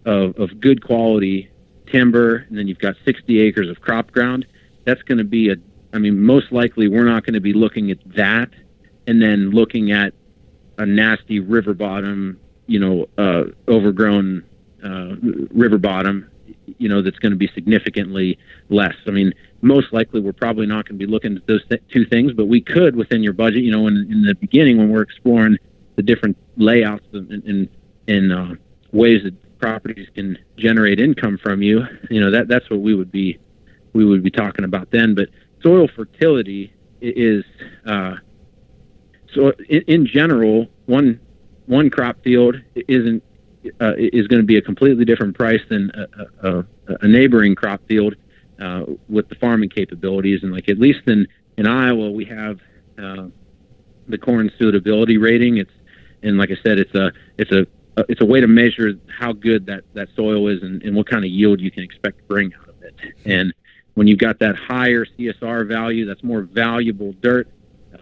[0.06, 1.50] of of good quality
[1.88, 4.46] timber, and then you've got 60 acres of crop ground.
[4.86, 5.56] That's going to be a
[5.94, 8.50] I mean, most likely we're not going to be looking at that
[9.08, 10.13] and then looking at
[10.78, 14.43] a nasty river bottom, you know, uh, overgrown
[14.84, 15.15] uh,
[15.52, 16.30] river bottom,
[16.78, 18.38] you know, that's going to be significantly
[18.70, 18.93] less.
[19.08, 22.06] I mean, most likely we're probably not going to be looking at those th- two
[22.06, 25.02] things, but we could within your budget, you know, in, in the beginning when we're
[25.02, 25.58] exploring
[25.96, 27.70] the different layouts and, and,
[28.08, 28.56] and uh,
[28.91, 33.12] ways that properties can generate income from you, you know, that that's what we would
[33.12, 33.39] be
[33.93, 35.15] we would be talking about then.
[35.15, 35.30] But
[35.63, 37.43] soil fertility is
[37.86, 38.15] uh,
[39.34, 41.20] so in, in general, one
[41.66, 43.24] one crop field isn't
[43.82, 45.92] uh, is going to be a completely different price than
[46.42, 46.66] a, a,
[47.02, 48.16] a neighboring crop field
[48.60, 50.44] uh, with the farming capabilities.
[50.44, 52.60] And like at least in in Iowa, we have
[52.98, 53.28] uh,
[54.08, 55.58] the corn suitability rating.
[55.58, 55.72] It's
[56.24, 57.68] and like I said, it's a it's a
[58.10, 61.26] it's a way to measure how good that that soil is and, and what kind
[61.26, 62.96] of yield you can expect to bring out of it.
[63.26, 63.54] And
[63.96, 67.50] when you've got that higher CSR value, that's more valuable dirt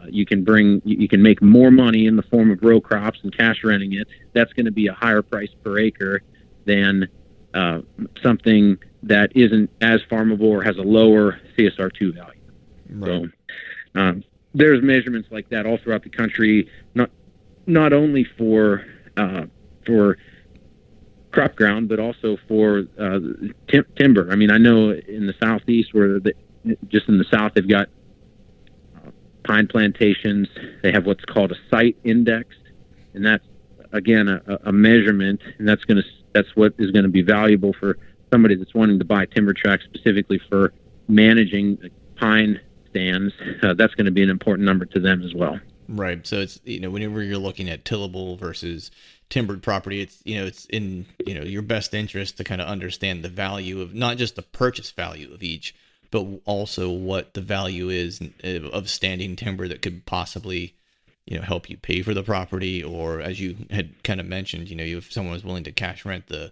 [0.09, 3.35] you can bring you can make more money in the form of row crops and
[3.35, 4.07] cash renting it.
[4.33, 6.21] That's going to be a higher price per acre
[6.65, 7.07] than
[7.53, 7.81] uh,
[8.21, 12.41] something that isn't as farmable or has a lower CSR2 value.
[12.89, 13.29] Right.
[13.93, 17.09] So um, there's measurements like that all throughout the country, not
[17.67, 18.85] not only for
[19.17, 19.45] uh,
[19.85, 20.17] for
[21.31, 23.19] crop ground, but also for uh,
[23.67, 24.31] tim- timber.
[24.31, 26.33] I mean, I know in the southeast where the,
[26.87, 27.89] just in the south they've got
[29.45, 30.47] pine plantations.
[30.83, 32.55] They have what's called a site index,
[33.13, 33.45] and that's
[33.91, 36.03] again a, a measurement, and that's going to
[36.33, 37.97] that's what is going to be valuable for
[38.31, 40.73] somebody that's wanting to buy timber tracts specifically for
[41.07, 41.77] managing
[42.17, 43.33] pine stands.
[43.63, 45.59] Uh, that's going to be an important number to them as well.
[45.87, 46.25] Right.
[46.25, 48.91] So it's you know whenever you're looking at tillable versus
[49.29, 52.67] timbered property, it's you know it's in you know your best interest to kind of
[52.67, 55.75] understand the value of not just the purchase value of each,
[56.11, 60.73] but also what the value is of standing timber that could possibly
[61.25, 64.69] you know help you pay for the property or as you had kind of mentioned
[64.69, 66.51] you know if someone was willing to cash rent the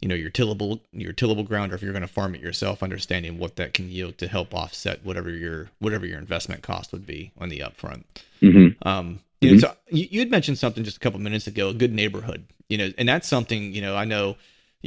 [0.00, 2.82] you know your tillable your tillable ground or if you're going to farm it yourself
[2.82, 7.06] understanding what that can yield to help offset whatever your whatever your investment cost would
[7.06, 8.04] be on the upfront
[8.42, 8.88] mm-hmm.
[8.88, 9.60] um you, mm-hmm.
[9.60, 12.44] know, so you, you had mentioned something just a couple minutes ago a good neighborhood
[12.68, 14.36] you know and that's something you know i know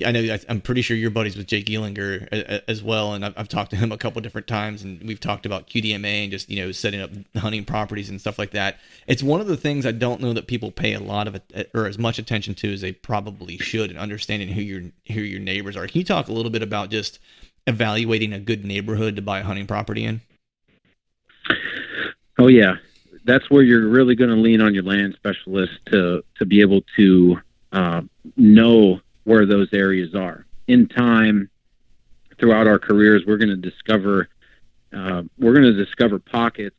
[0.06, 2.26] I know I'm pretty sure you're buddies with Jake Ealinger
[2.70, 5.46] as well, and I've, I've talked to him a couple different times, and we've talked
[5.46, 8.78] about QDMA and just you know setting up hunting properties and stuff like that.
[9.06, 11.42] It's one of the things I don't know that people pay a lot of
[11.74, 15.42] or as much attention to as they probably should, and understanding who your who your
[15.42, 15.86] neighbors are.
[15.88, 17.20] Can you talk a little bit about just
[17.68, 20.22] evaluating a good neighborhood to buy a hunting property in?
[22.40, 22.78] Oh yeah,
[23.26, 26.82] that's where you're really going to lean on your land specialist to to be able
[26.96, 27.42] to
[27.74, 28.02] uh,
[28.38, 29.02] know
[29.32, 30.46] where those areas are.
[30.68, 31.50] In time,
[32.38, 34.28] throughout our careers, we're going to discover
[34.94, 36.76] uh, we're going to discover pockets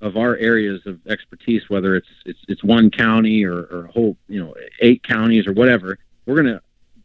[0.00, 4.16] of our areas of expertise, whether it's it's, it's one county or, or a whole
[4.28, 5.98] you know eight counties or whatever.
[6.26, 6.62] We're gonna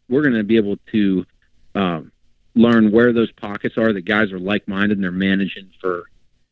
[0.08, 1.26] we're gonna be able to
[1.74, 2.12] um,
[2.54, 3.92] learn where those pockets are.
[3.92, 6.04] The guys are like minded and they're managing for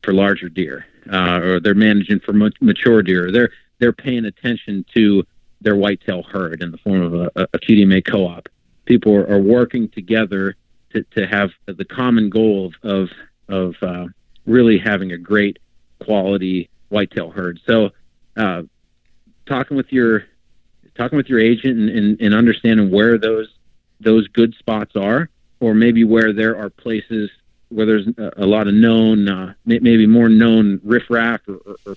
[0.02, 3.30] for larger deer, uh, or they're managing for mature deer.
[3.30, 5.24] They're they're paying attention to
[5.64, 8.48] their whitetail herd in the form of a, a QDMA co-op.
[8.84, 10.54] People are, are working together
[10.92, 13.10] to, to have the common goal of
[13.46, 14.06] of, uh,
[14.46, 15.58] really having a great
[16.02, 17.60] quality whitetail herd.
[17.66, 17.90] So,
[18.36, 18.62] uh,
[19.46, 20.24] talking with your
[20.94, 23.48] talking with your agent and, and, and, understanding where those
[24.00, 25.28] those good spots are,
[25.60, 27.30] or maybe where there are places
[27.68, 31.96] where there's a, a lot of known, uh, maybe more known riffraff or, or, or,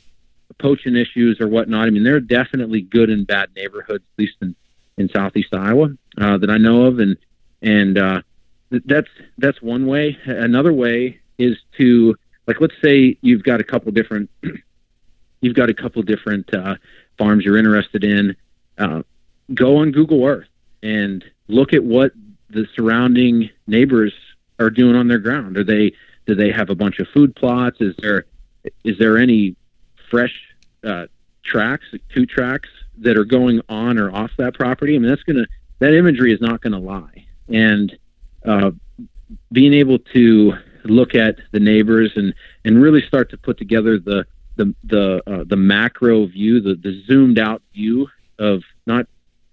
[0.59, 1.87] poaching issues or whatnot.
[1.87, 4.55] I mean, there are definitely good and bad neighborhoods, at least in,
[4.97, 5.89] in southeast Iowa,
[6.19, 7.17] uh, that I know of, and
[7.61, 8.21] and uh,
[8.85, 10.17] that's that's one way.
[10.25, 12.15] Another way is to
[12.47, 14.29] like let's say you've got a couple different
[15.41, 16.75] you've got a couple different uh,
[17.17, 18.35] farms you're interested in
[18.77, 19.03] uh,
[19.53, 20.47] go on google earth
[20.81, 22.11] and look at what
[22.49, 24.13] the surrounding neighbors
[24.59, 25.91] are doing on their ground are they
[26.25, 28.25] do they have a bunch of food plots is there
[28.83, 29.55] is there any
[30.09, 30.33] fresh
[30.83, 31.07] uh,
[31.43, 35.45] tracks two tracks that are going on or off that property i mean that's gonna
[35.79, 37.97] that imagery is not gonna lie and
[38.45, 38.71] uh,
[39.51, 42.33] being able to look at the neighbors and
[42.65, 47.03] and really start to put together the the the uh, the macro view, the the
[47.05, 48.07] zoomed out view
[48.39, 49.07] of not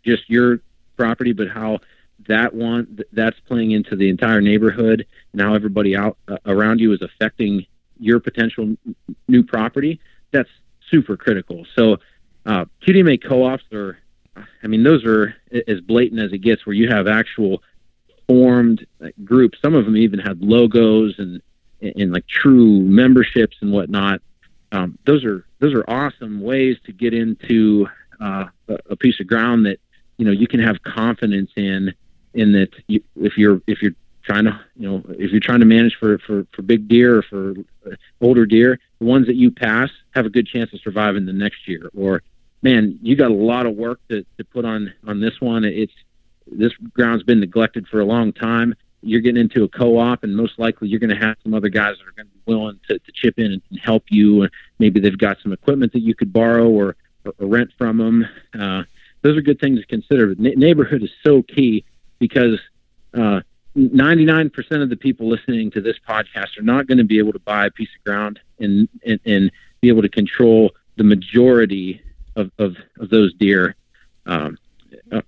[0.05, 0.61] just your
[0.97, 1.79] property, but how
[2.29, 6.93] that one that's playing into the entire neighborhood and how everybody out uh, around you
[6.93, 7.67] is affecting
[7.99, 8.77] your potential
[9.29, 10.01] new property.
[10.31, 10.49] That's
[10.91, 11.67] super critical.
[11.77, 11.99] So
[12.47, 13.99] uh, QDMA co-ops are,
[14.63, 15.35] I mean, those are
[15.69, 17.63] as blatant as it gets, where you have actual
[18.27, 18.87] formed
[19.25, 19.59] groups.
[19.63, 21.41] Some of them even had logos and
[21.81, 24.23] and like true memberships and whatnot.
[24.73, 27.87] Um, those are those are awesome ways to get into
[28.21, 28.47] uh,
[28.89, 29.79] a, piece of ground that
[30.17, 31.95] you know you can have confidence in.
[32.33, 33.95] In that, you, if you're if you're
[34.25, 37.23] trying to you know if you're trying to manage for for for big deer or
[37.23, 37.55] for
[38.21, 41.91] older deer, ones that you pass have a good chance of surviving the next year.
[41.97, 42.23] Or
[42.63, 45.65] man, you got a lot of work to, to put on on this one.
[45.65, 45.93] It's
[46.51, 48.75] this ground's been neglected for a long time.
[49.03, 51.97] You're getting into a co-op, and most likely you're going to have some other guys
[51.99, 54.43] that are going to be willing to, to chip in and, help you.
[54.43, 57.99] And maybe they've got some equipment that you could borrow or, or, or rent from
[57.99, 58.27] them.
[58.59, 58.85] Uh,
[59.21, 60.29] those are good things to consider.
[60.29, 61.85] But neighborhood is so key
[62.19, 62.59] because
[63.13, 63.41] uh,
[63.77, 67.41] 99% of the people listening to this podcast are not going to be able to
[67.41, 72.01] buy a piece of ground and, and, and be able to control the majority
[72.37, 73.75] of, of, of those deer.
[74.27, 74.59] Um,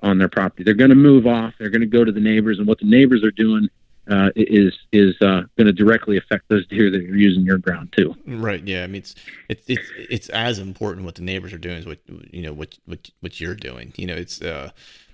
[0.02, 0.62] on their property.
[0.62, 1.54] They're going to move off.
[1.59, 3.68] They're going to go to the neighbors, and what the neighbors are doing
[4.11, 7.92] uh, is is uh, going to directly affect those deer that are using your ground
[7.96, 8.14] too.
[8.26, 8.62] Right.
[8.66, 8.85] Yeah.
[8.85, 9.14] I mean, it's
[9.48, 11.98] it's it's it's as important what the neighbors are doing as what
[12.30, 13.92] you know what what what you're doing.
[13.96, 14.70] You know, it's uh,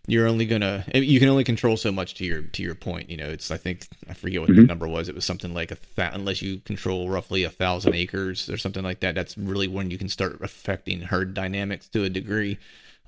[0.09, 3.09] you're only gonna you can only control so much to your to your point.
[3.09, 4.63] You know, it's I think I forget what mm-hmm.
[4.63, 5.09] the number was.
[5.09, 8.83] It was something like a th- unless you control roughly a thousand acres or something
[8.83, 9.15] like that.
[9.15, 12.59] That's really when you can start affecting herd dynamics to a degree.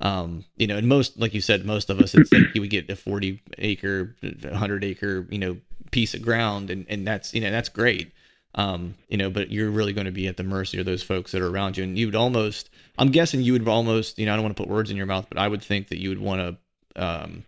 [0.01, 2.71] Um, you know, and most, like you said, most of us, it's like you would
[2.71, 5.57] get a 40 acre, 100 acre, you know,
[5.93, 8.13] piece of ground, and, and that's, you know, that's great.
[8.57, 11.33] Um, you know, but you're really going to be at the mercy of those folks
[11.33, 11.85] that are around you.
[11.85, 14.63] And you would almost, I'm guessing you would almost, you know, I don't want to
[14.63, 16.57] put words in your mouth, but I would think that you would want to,
[16.97, 17.45] um,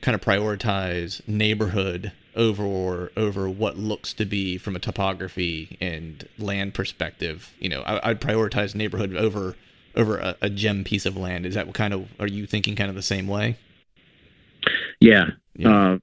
[0.00, 6.74] kind of prioritize neighborhood over over what looks to be from a topography and land
[6.74, 7.52] perspective.
[7.58, 9.56] You know, I, would prioritize neighborhood over
[9.96, 11.44] over a, a gem piece of land.
[11.44, 13.56] Is that what kind of are you thinking kind of the same way?
[15.00, 15.26] Yeah.
[15.54, 15.92] yeah.
[15.94, 15.98] Uh,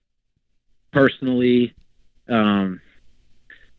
[0.92, 1.74] personally,
[2.30, 2.82] um,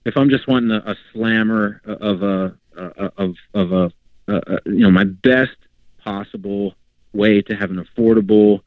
[0.05, 2.57] if I'm just wanting a, a slammer of a,
[3.17, 3.93] of of a,
[4.29, 5.57] a, you know my best
[5.99, 6.75] possible
[7.13, 8.61] way to have an affordable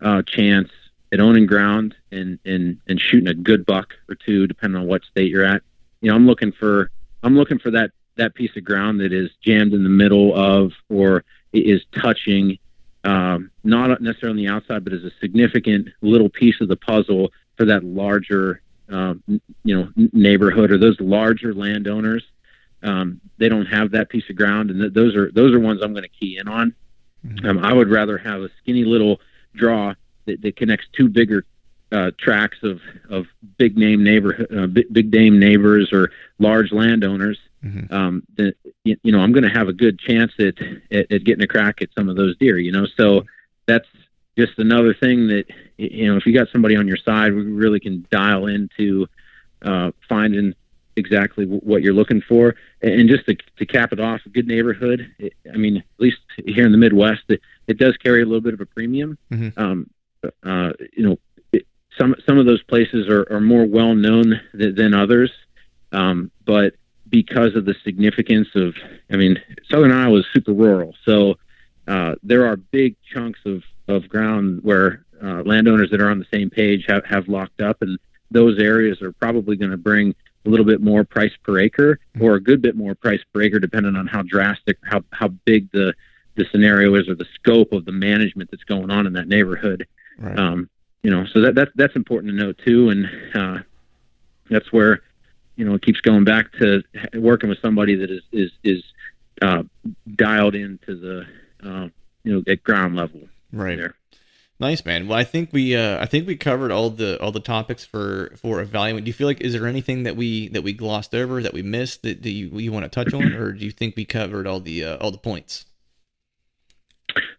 [0.00, 0.70] uh, chance
[1.12, 5.04] at owning ground and, and and shooting a good buck or two, depending on what
[5.04, 5.62] state you're at.
[6.00, 6.90] You know, I'm looking for
[7.22, 10.72] I'm looking for that that piece of ground that is jammed in the middle of
[10.88, 12.58] or is touching,
[13.04, 17.30] um, not necessarily on the outside, but is a significant little piece of the puzzle
[17.56, 19.22] for that larger, um,
[19.64, 22.24] you know, neighborhood or those larger landowners.
[22.82, 25.80] Um, they don't have that piece of ground, and th- those are those are ones
[25.82, 26.74] I'm going to key in on.
[27.26, 27.46] Mm-hmm.
[27.46, 29.20] Um, I would rather have a skinny little
[29.56, 29.94] draw
[30.26, 31.44] that, that connects two bigger
[31.92, 32.80] uh, tracks of,
[33.10, 33.26] of
[33.58, 37.92] big name neighbor uh, big, big name neighbors or large landowners mm-hmm.
[37.94, 38.54] um, the,
[38.84, 40.54] you, you know I'm going to have a good chance at,
[40.90, 42.58] at at getting a crack at some of those deer.
[42.58, 43.24] You know, so
[43.66, 43.88] that's
[44.38, 45.44] just another thing that
[45.76, 49.06] you know if you got somebody on your side, we really can dial into
[49.62, 50.54] uh, finding
[50.96, 52.54] exactly what you're looking for.
[52.82, 55.12] And just to, to cap it off, a good neighborhood.
[55.18, 58.40] It, I mean, at least here in the Midwest, it, it does carry a little
[58.40, 59.18] bit of a premium.
[59.30, 59.60] Mm-hmm.
[59.60, 59.90] Um,
[60.42, 61.18] uh, you know,
[61.52, 61.66] it,
[61.98, 65.30] some some of those places are, are more well known than, than others,
[65.92, 66.74] um, but
[67.08, 68.74] because of the significance of,
[69.10, 69.40] I mean,
[69.70, 71.38] Southern Iowa is super rural, so
[71.86, 76.26] uh, there are big chunks of, of ground where uh, landowners that are on the
[76.32, 77.98] same page have, have locked up, and
[78.32, 80.14] those areas are probably going to bring
[80.46, 83.58] a little bit more price per acre or a good bit more price per acre,
[83.58, 85.92] depending on how drastic, how, how big the,
[86.36, 89.86] the scenario is or the scope of the management that's going on in that neighborhood.
[90.18, 90.38] Right.
[90.38, 90.68] Um,
[91.02, 92.90] you know, so that, that, that's important to know too.
[92.90, 93.58] And, uh,
[94.48, 95.02] that's where,
[95.56, 96.82] you know, it keeps going back to
[97.14, 98.82] working with somebody that is, is, is,
[99.42, 99.62] uh,
[100.14, 101.26] dialed into the,
[101.68, 101.88] uh,
[102.24, 103.20] you know, at ground level.
[103.52, 103.76] Right.
[103.76, 103.94] There.
[104.58, 105.06] Nice man.
[105.06, 108.32] Well, I think we uh, I think we covered all the all the topics for
[108.36, 109.04] for evaluating.
[109.04, 111.62] Do you feel like is there anything that we that we glossed over that we
[111.62, 114.46] missed that, that you you want to touch on, or do you think we covered
[114.46, 115.66] all the uh, all the points?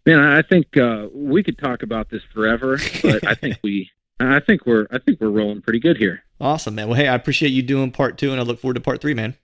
[0.06, 3.90] Man, I think uh, we could talk about this forever, but I think we
[4.20, 6.22] I think we're I think we're rolling pretty good here.
[6.40, 6.86] Awesome, man.
[6.86, 9.14] Well, hey, I appreciate you doing part two, and I look forward to part three,
[9.14, 9.36] man.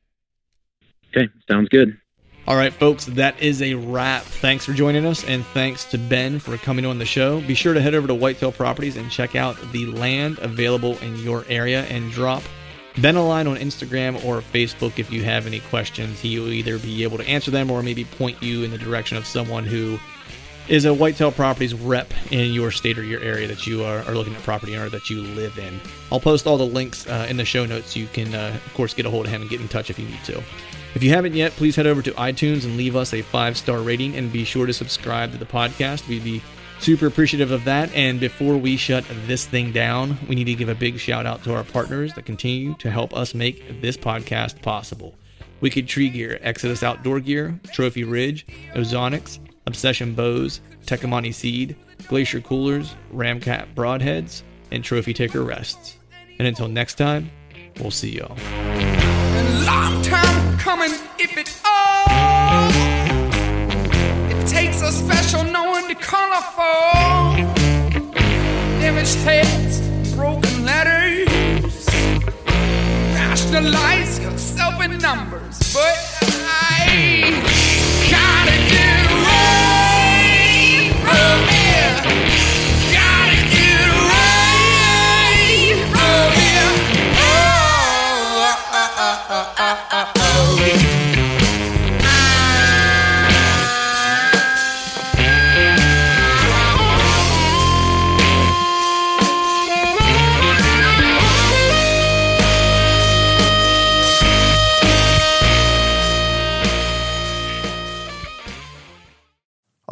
[1.17, 1.99] Okay, sounds good.
[2.47, 4.23] All right, folks, that is a wrap.
[4.23, 7.41] Thanks for joining us, and thanks to Ben for coming on the show.
[7.41, 11.17] Be sure to head over to Whitetail Properties and check out the land available in
[11.17, 12.43] your area and drop
[12.99, 16.21] Ben a line on Instagram or Facebook if you have any questions.
[16.21, 19.17] He will either be able to answer them or maybe point you in the direction
[19.17, 19.99] of someone who
[20.69, 24.15] is a Whitetail Properties rep in your state or your area that you are, are
[24.15, 25.81] looking at property or that you live in.
[26.13, 27.97] I'll post all the links uh, in the show notes.
[27.97, 29.99] You can, uh, of course, get a hold of him and get in touch if
[29.99, 30.43] you need to.
[30.95, 33.81] If you haven't yet, please head over to iTunes and leave us a five star
[33.81, 36.07] rating and be sure to subscribe to the podcast.
[36.07, 36.41] We'd be
[36.79, 37.93] super appreciative of that.
[37.95, 41.43] And before we shut this thing down, we need to give a big shout out
[41.45, 45.17] to our partners that continue to help us make this podcast possible.
[45.61, 51.75] Wicked Tree Gear, Exodus Outdoor Gear, Trophy Ridge, Ozonics, Obsession Bows, Tecomate Seed,
[52.07, 55.97] Glacier Coolers, Ramcat Broadheads, and Trophy Taker Rests.
[56.39, 57.31] And until next time,
[57.81, 58.37] we'll see y'all
[59.65, 62.71] long time coming if it all.
[64.31, 66.65] It takes a special knowing to colorful.
[68.81, 69.81] Damaged heads,
[70.15, 71.87] broken letters.
[73.15, 75.97] Rationalize yourself in numbers, but
[76.47, 77.84] I
[89.75, 90.14] ah, ah.